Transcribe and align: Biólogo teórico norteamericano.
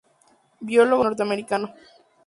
Biólogo 0.67 0.93
teórico 0.93 1.03
norteamericano. 1.07 1.67